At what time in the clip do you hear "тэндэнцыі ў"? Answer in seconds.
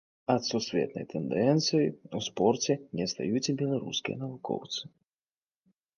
1.13-2.19